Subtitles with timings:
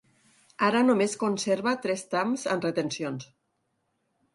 [0.67, 3.33] Ara només conserva tres trams amb retencions.